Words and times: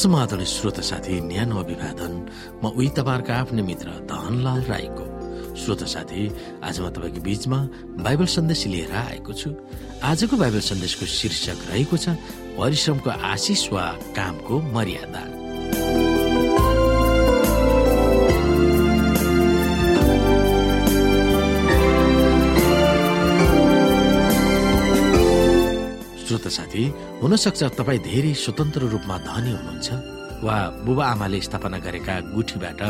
समाधान 0.00 0.44
श्रोत 0.44 0.80
साथी 0.80 1.20
न्यानो 1.20 1.56
अभिवादन। 1.60 2.12
म 2.64 2.72
उही 2.72 2.88
तपाईँहरूको 2.96 3.32
आफ्नै 3.32 3.62
मित्र 3.62 3.88
धनलाल 4.08 4.60
राईको। 4.64 5.04
श्रोत 5.60 5.82
साथी 5.84 6.20
आज 6.64 6.80
म 6.80 6.88
तपाईँको 6.88 7.20
बीचमा 7.20 7.58
बाइबल 8.00 8.26
सन्देश 8.32 8.66
लिएर 8.72 8.92
आएको 8.96 9.32
छु। 9.32 9.50
आजको 10.00 10.36
बाइबल 10.40 10.60
सन्देशको 10.64 11.04
शीर्षक 11.04 11.58
रहेको 11.68 11.96
छ 11.96 12.16
परिश्रमको 12.56 13.10
आशिष 13.10 13.62
वा 13.72 13.84
कामको 14.16 14.54
मर्यादा। 14.72 15.39
साथी 26.50 26.84
हुनसक्छ 27.22 27.62
तपाईँ 27.78 28.04
धेरै 28.08 28.32
स्वतन्त्र 28.34 28.82
रूपमा 28.92 29.16
धनी 29.28 29.52
हुनुहुन्छ। 29.56 29.88
वा 30.44 30.56
बुबा 30.84 31.04
आमाले 31.04 31.40
स्थापना 31.46 31.78
गरेका 31.84 32.14
गुठीबाट 32.34 32.80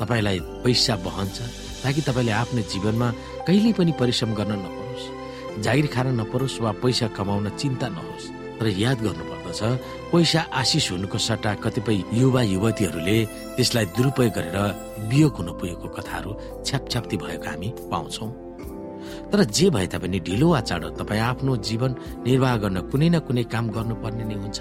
तपाईँलाई 0.00 0.38
पैसा 0.64 0.94
बहन्छ 1.06 1.36
ताकि 1.82 2.00
तपाईँले 2.08 2.32
आफ्नो 2.42 2.62
जीवनमा 2.72 3.08
कहिल्यै 3.46 3.72
पनि 3.78 3.92
परिश्रम 4.00 4.30
गर्न 4.34 4.52
नपरोस्। 4.64 5.04
जागिर 5.64 5.86
खान 5.94 6.06
नपरोस् 6.20 6.60
वा 6.62 6.70
पैसा 6.82 7.06
कमाउन 7.16 7.48
चिन्ता 7.60 7.88
नहोस्। 7.88 8.26
तर 8.58 8.66
याद 8.66 8.98
गर्नुपर्दछ 9.04 9.60
पैसा 10.12 10.40
आशिष 10.60 10.90
हुनुको 10.92 11.18
सट्टा 11.18 11.52
कतिपय 11.62 12.02
युवा 12.18 12.42
युवतीहरूले 12.42 13.18
त्यसलाई 13.56 13.86
दुरुपयोग 13.96 14.32
गरेर 14.36 14.58
वियोग 15.08 15.34
हुन 15.36 15.48
पुगेको 15.60 15.88
कथाहरू 15.96 16.30
छ्यापछ्याप्ती 16.66 17.16
भएको 17.16 17.46
हामी 17.46 17.68
पाउँछौँ। 17.92 18.45
तर 19.32 19.44
जे 19.56 19.66
भए 19.70 19.86
तापनि 19.92 20.18
ढिलो 20.26 20.48
वा 20.52 20.60
चाँडो 20.68 20.88
तपाईँ 21.00 21.20
आफ्नो 21.30 21.56
जीवन 21.68 21.90
निर्वाह 22.26 22.56
गर्न 22.62 22.78
कुनै 22.90 23.08
न 23.08 23.18
कुनै 23.26 23.44
काम 23.52 23.64
गर्नुपर्ने 23.76 24.24
नै 24.24 24.36
हुन्छ। 24.42 24.58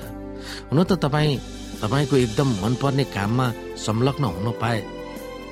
हुन 0.70 0.84
त 0.84 0.92
तपाईँ 1.04 1.40
तपाईँको 1.82 2.16
एकदम 2.16 2.48
मनपर्ने 2.64 3.04
काममा 3.16 3.48
संलग्न 3.86 4.24
हुन 4.36 4.48
पाए 4.62 4.80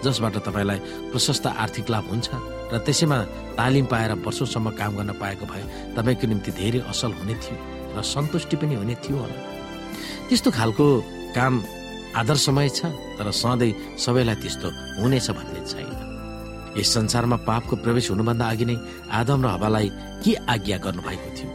जसबाट 0.03 0.35
तपाईँलाई 0.47 0.79
प्रशस्त 1.11 1.45
आर्थिक 1.47 1.89
लाभ 1.89 2.05
हुन्छ 2.11 2.27
र 2.73 2.77
त्यसैमा 2.85 3.17
तालिम 3.57 3.85
पाएर 3.91 4.11
वर्षौसम्म 4.25 4.69
काम 4.79 4.91
गर्न 4.97 5.11
पाएको 5.21 5.45
भए 5.47 5.63
तपाईँको 5.95 6.25
निम्ति 6.27 6.51
धेरै 6.59 6.79
असल 6.91 7.11
हुने 7.19 7.35
थियो 7.43 7.57
र 7.95 8.01
सन्तुष्टि 8.03 8.55
पनि 8.59 8.75
हुने 8.81 8.95
थियो 9.03 9.17
होला। 9.17 9.37
त्यस्तो 10.27 10.49
खालको 10.51 10.85
काम 11.37 11.53
आदर्शमय 12.21 12.69
छ 12.69 12.85
तर 13.17 13.31
सधैँ 13.31 13.97
सबैलाई 13.97 14.35
त्यस्तो 14.41 14.67
हुनेछ 15.01 15.27
भन्ने 15.37 15.61
छैन। 15.71 16.02
यस 16.77 16.93
संसारमा 16.93 17.37
पापको 17.47 17.75
प्रवेश 17.83 18.09
हुनुभन्दा 18.11 18.45
अघि 18.53 18.65
नै 18.65 18.75
आदम 19.19 19.39
र 19.45 19.47
हवालाई 19.55 19.87
के 20.23 20.31
आज्ञा 20.53 20.77
गर्नुभएको 20.85 21.29
थियो 21.37 21.49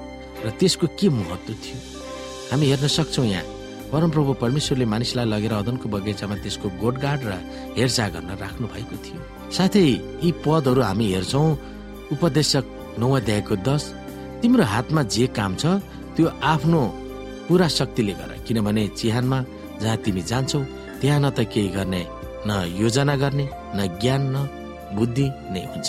र 0.44 0.50
त्यसको 0.58 0.86
के 0.98 1.08
महत्व 1.08 1.52
थियो? 1.62 1.78
हामी 2.50 2.66
हेर्न 2.70 2.86
सक्छौँ 2.97 3.27
यहाँ 3.27 3.44
परमप्रभु 3.92 4.33
परमेश्वरले 4.42 4.86
मानिसलाई 4.94 5.27
लगेर 5.33 5.52
अदनको 5.52 5.86
बगैँचामा 5.89 6.36
त्यसको 6.44 6.69
गोडगाड 6.83 7.20
र 7.28 7.33
हेरचाह 7.78 8.08
गर्न 8.14 8.30
राख्नु 8.44 8.66
भएको 8.74 8.96
थियो। 9.05 9.19
साथै 9.56 9.83
यी 10.22 10.30
पदहरू 10.44 10.80
हामी 10.89 11.06
हेर्छौँ 11.12 11.48
उपदेशक 12.14 12.64
नौ 13.00 13.08
अध्यायको 13.19 13.55
दस 13.69 13.83
तिम्रो 14.41 14.64
हातमा 14.72 15.02
जे 15.14 15.27
काम 15.39 15.52
छ 15.61 15.80
त्यो 16.14 16.27
आफ्नो 16.52 16.80
पुरा 17.48 17.69
शक्तिले 17.78 18.14
गर 18.20 18.30
किनभने 18.46 18.86
चिहानमा 18.98 19.39
जहाँ 19.83 19.96
तिमी 20.05 20.22
जान्छौ 20.30 20.61
त्यहाँ 21.00 21.20
न 21.20 21.27
त 21.36 21.48
केही 21.52 21.69
गर्ने 21.77 22.02
न 22.46 22.50
योजना 22.80 23.14
गर्ने 23.22 23.46
न 23.77 23.78
ज्ञान 24.01 24.23
न 24.34 24.36
बुद्धि 24.97 25.27
नै 25.53 25.63
हुन्छ। 25.73 25.89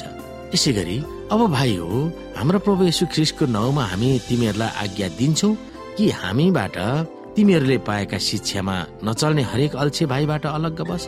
यसै 0.53 0.71
गरी 0.73 0.97
अब 1.33 1.39
भाइ 1.55 1.75
हो 1.77 1.99
हाम्रो 2.37 2.59
प्रभु 2.65 2.81
यशु 2.89 3.05
ख्रिस्टको 3.13 3.45
नाउँमा 3.55 3.83
हामी 3.91 4.09
तिमीहरूलाई 4.27 4.71
आज्ञा 4.83 5.07
दिन्छौ 5.19 5.49
कि 5.97 6.05
हामीबाट 6.21 6.77
तिमीहरूले 7.35 7.77
पाएका 7.87 8.17
शिक्षामा 8.27 8.75
नचल्ने 9.07 9.43
हरेक 9.51 9.75
अल्छे 9.81 10.05
भाइबाट 10.11 10.45
अलग्ग 10.57 10.79
बस 10.89 11.05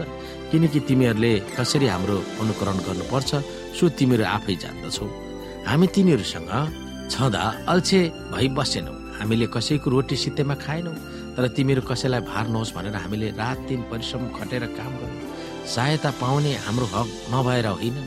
किनकि 0.51 0.79
तिमीहरूले 0.87 1.33
कसरी 1.57 1.87
हाम्रो 1.93 2.17
अनुकरण 2.41 2.77
गर्नुपर्छ 2.87 3.31
सो 3.77 3.83
तिमीहरू 3.97 4.23
आफै 4.35 4.55
जान्दछौ। 4.63 5.05
हामी 5.67 5.87
तिमीहरूसँग 5.95 6.51
छँदा 7.11 7.43
अल्छे 7.73 8.01
भई 8.33 8.47
बसेनौ। 8.57 8.93
हामीले 9.19 9.47
कसैको 9.55 9.87
रोटी 9.93 10.15
सित्तैमा 10.23 10.55
खाएनौ 10.63 10.93
तर 11.35 11.47
तिमीहरू 11.57 11.81
कसैलाई 11.89 12.21
भार 12.29 12.45
नहोस् 12.53 12.73
भनेर 12.75 12.95
हामीले 13.03 13.27
रात 13.41 13.59
दिन 13.69 13.81
परिश्रम 13.91 14.21
खटेर 14.37 14.63
काम 14.77 14.91
गर्यौँ। 15.01 15.40
सहायता 15.65 16.11
पाउने 16.21 16.51
हाम्रो 16.65 16.85
हक 16.93 17.07
नभएर 17.33 17.67
होइन 17.67 17.97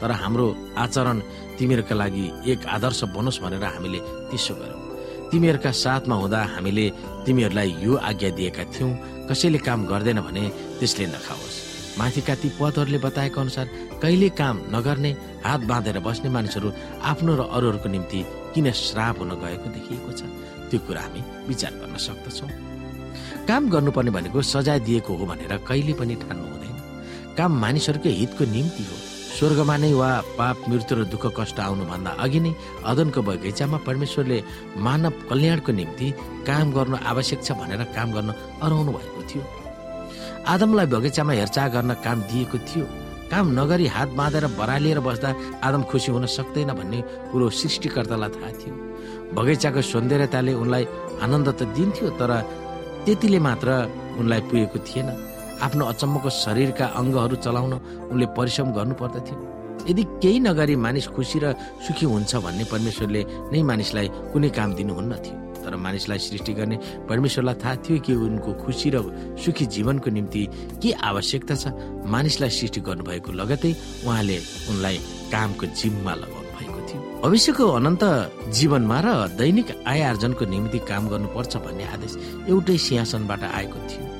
तर 0.00 0.10
हाम्रो 0.22 0.46
आचरण 0.76 1.18
तिमीहरूका 1.58 1.94
लागि 1.94 2.24
एक 2.52 2.66
आदर्श 2.66 3.00
बनोस् 3.14 3.42
भनेर 3.42 3.64
हामीले 3.64 4.00
त्यसो 4.30 4.54
गर्यौँ 4.54 4.82
तिमीहरूका 5.30 5.70
साथमा 5.84 6.14
हुँदा 6.14 6.40
हामीले 6.54 6.86
तिमीहरूलाई 7.26 7.70
यो 7.80 7.92
आज्ञा 8.10 8.30
दिएका 8.36 8.64
थियौँ 8.74 8.92
कसैले 9.28 9.58
काम 9.58 9.86
गर्दैन 9.86 10.20
भने 10.20 10.44
त्यसले 10.78 11.06
नखाओस्। 11.06 11.56
माथिका 11.98 12.34
ती 12.34 12.48
पदहरूले 12.58 12.98
बताएको 12.98 13.40
अनुसार 13.40 13.66
कहिले 14.02 14.28
काम 14.40 14.56
नगर्ने 14.74 15.10
हात 15.46 15.60
बाँधेर 15.70 15.98
बस्ने 16.06 16.28
मानिसहरू 16.30 16.68
आफ्नो 17.10 17.32
र 17.34 17.40
अरूहरूको 17.56 17.88
निम्ति 17.88 18.20
किन 18.54 18.66
श्राप 18.72 19.18
हुन 19.18 19.30
गएको 19.42 19.68
देखिएको 19.74 20.10
छ 20.12 20.22
त्यो 20.70 20.78
कुरा 20.86 21.00
हामी 21.00 21.20
विचार 21.48 21.72
गर्न 21.80 21.96
सक्दछौँ। 21.96 22.50
काम 23.48 23.62
गर्नुपर्ने 23.70 24.10
भनेको 24.10 24.42
सजाय 24.42 24.78
दिएको 24.86 25.12
हो 25.16 25.24
भनेर 25.26 25.52
कहिले 25.68 25.92
पनि 25.94 26.14
ठान्नु 26.22 26.44
हुँदैन 26.44 26.63
काम 27.38 27.50
मानिसहरूकै 27.60 28.12
हितको 28.20 28.44
निम्ति 28.54 28.82
हो। 28.88 28.96
स्वर्गमा 29.34 29.76
नै 29.82 29.92
वा 29.98 30.10
पाप 30.38 30.56
मृत्यु 30.70 30.94
र 30.98 31.04
दुःख 31.10 31.24
कष्ट 31.38 31.58
आउनुभन्दा 31.60 32.10
अघि 32.24 32.40
नै 32.40 32.52
अदनको 32.86 33.20
बगैँचामा 33.28 33.78
परमेश्वरले 33.86 34.38
मानव 34.78 35.12
कल्याणको 35.30 35.72
निम्ति 35.74 36.06
काम 36.46 36.66
गर्नु 36.76 36.96
आवश्यक 37.10 37.40
छ 37.42 37.58
भनेर 37.58 37.82
काम 37.96 38.08
गर्न 38.14 38.30
अराउनु 38.62 38.90
भएको 38.94 39.22
थियो। 39.28 39.42
आदमलाई 40.52 40.86
बगैँचामा 40.94 41.32
हेरचाह 41.40 41.66
गर्न 41.74 41.90
काम 42.06 42.18
दिएको 42.30 42.58
थियो। 42.68 42.86
काम 43.32 43.46
नगरी 43.58 43.86
हात 43.90 44.08
बाँधेर 44.14 44.46
बरालिएर 44.54 45.00
बस्दा 45.02 45.28
आदम 45.66 45.82
खुसी 45.90 46.12
हुन 46.14 46.26
सक्दैन 46.30 46.70
भन्ने 46.78 46.98
कुरो 47.32 47.50
सृष्टिकर्तालाई 47.50 48.30
थाहा 48.30 48.50
थियो। 48.60 48.74
बगैँचाको 49.34 49.80
सौन्दर्यताले 49.82 50.52
उनलाई 50.62 50.84
आनन्द 51.24 51.48
त 51.58 51.60
दिन्थ्यो 51.74 52.08
तर 52.20 52.30
त्यतिले 53.04 53.38
मात्र 53.42 53.68
उनलाई 54.22 54.40
पुगेको 54.46 54.78
थिएन। 54.86 55.08
आफ्नो 55.66 55.84
अचम्मको 55.92 56.30
शरीरका 56.44 56.86
अङ्गहरू 57.00 57.36
चलाउन 57.44 57.74
उनले 58.12 58.26
परिश्रम 58.38 58.68
गर्नु 58.76 58.94
पर्दथ्यो 59.00 59.36
यदि 59.88 60.02
केही 60.22 60.38
नगरी 60.48 60.74
मानिस 60.84 61.06
खुसी 61.14 61.38
र 61.44 61.54
सुखी 61.84 62.06
हुन्छ 62.12 62.32
भन्ने 62.44 62.64
परमेश्वरले 62.72 63.22
नै 63.52 63.62
मानिसलाई 63.70 64.06
कुनै 64.32 64.50
काम 64.58 64.70
दिनुहुन्न 64.78 65.12
थियो 65.24 65.36
तर 65.64 65.76
मानिसलाई 65.86 66.18
सृष्टि 66.26 66.52
गर्ने 66.58 66.76
परमेश्वरलाई 67.08 67.56
थाहा 67.62 67.74
थियो 67.84 67.96
कि 68.04 68.12
उनको 68.26 68.50
खुसी 68.64 68.88
र 68.94 68.96
सुखी 69.44 69.64
जीवनको 69.74 70.08
निम्ति 70.16 70.42
के 70.82 70.90
आवश्यकता 71.10 71.54
छ 71.62 71.64
मानिसलाई 72.14 72.50
सृष्टि 72.58 72.80
गर्नुभएको 72.88 73.32
लगतै 73.40 73.72
उहाँले 74.04 74.38
उनलाई 74.70 74.96
कामको 75.32 75.64
जिम्मा 75.80 76.14
लगाउनु 76.22 76.48
भएको 76.56 76.80
थियो। 76.88 77.00
भविष्यको 77.24 77.64
अनन्त 77.78 78.04
जीवनमा 78.56 78.98
र 79.04 79.08
दैनिक 79.40 79.68
आय 79.88 80.00
आर्जनको 80.12 80.44
निम्ति 80.54 80.78
काम 80.90 81.08
गर्नुपर्छ 81.12 81.52
भन्ने 81.64 81.84
आदेश 81.94 82.12
एउटै 82.52 82.76
सिंहासनबाट 82.86 83.42
आएको 83.58 83.78
थियो। 83.90 84.13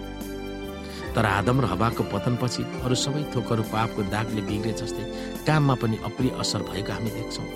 तर 1.14 1.26
आदम 1.26 1.60
र 1.62 1.66
हवाको 1.72 2.02
पतनपछि 2.12 2.62
अरू 2.84 2.94
सबै 2.94 3.22
थोकहरू 3.34 3.62
पापको 3.70 4.00
दागले 4.14 4.42
बिग्रे 4.50 4.72
जस्तै 4.80 5.04
काममा 5.47 5.75
पनि 5.82 5.97
अप्रिय 6.08 6.30
असर 6.42 6.60
भएको 6.70 6.92
हामी 6.92 7.10
देख्छौँ। 7.16 7.47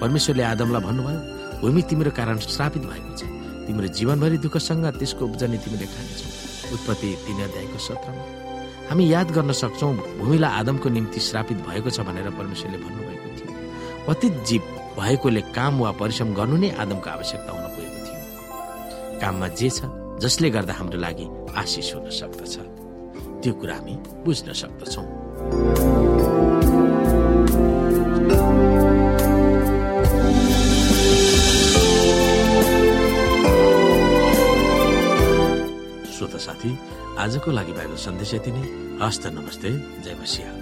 परमेश्वरले 0.00 0.42
आदमलाई 0.52 0.82
भन्नुभयो 0.86 1.20
भूमि 1.60 1.82
तिम्रो 1.90 2.10
कारण 2.18 2.38
श्रापित 2.38 2.82
भएको 2.90 3.12
छ। 3.18 3.22
तिम्रो 3.66 3.86
जीवनभरि 3.98 4.38
दुःखसँग 4.44 4.86
त्यसको 4.98 5.22
उब्जनी 5.24 5.58
तिमीले 5.62 5.86
खानेछौ। 5.86 6.28
उत्पत्ति 6.74 7.08
तिन 7.26 7.40
अध्यायको 7.46 7.78
सत्रमा। 7.78 8.22
हामी 8.90 9.04
याद 9.12 9.28
गर्न 9.36 9.52
सक्छौँ 9.52 9.92
भूमिलाई 10.18 10.50
आदमको 10.60 10.88
निम्ति 10.88 11.20
श्रापित 11.20 11.58
भएको 11.66 11.90
छ 11.90 12.00
भनेर 12.06 12.30
परमेश्वरले 12.38 12.78
भन्नुभएको 12.84 13.28
थियो। 13.38 13.50
पतित 14.06 14.34
जीव 14.46 14.62
भएकोले 14.98 15.40
काम 15.54 15.78
वा 15.80 15.90
परिश्रम 15.98 16.34
गर्नु 16.34 16.56
नै 16.62 16.70
आदमको 16.82 17.08
आवश्यकता 17.10 17.50
हुन 17.50 17.66
पुगेको 17.74 17.98
थियो। 18.06 18.18
काममा 19.20 19.48
जे 19.58 19.68
छ 19.70 19.90
जसले 20.22 20.50
गर्दा 20.50 20.74
हाम्रो 20.78 20.98
लागि 20.98 21.26
आशिष 21.56 21.94
हुन 21.94 22.10
सक्दछ। 22.10 22.71
त्यो 23.42 23.52
कुरा 23.58 23.74
हामी 23.74 23.94
बुझ्न 24.24 24.52
सक्दछौँ। 24.54 25.06
श्रोता 36.14 36.38
साथी 36.38 36.70
आजको 37.18 37.50
लागि 37.50 37.72
बाइबल 37.74 37.96
सन्देश 37.98 38.34
यति 38.34 38.50
नै। 38.54 38.64
हस्त 39.02 39.26
नमस्ते 39.34 39.70
जय 40.06 40.14
मसिंह। 40.22 40.61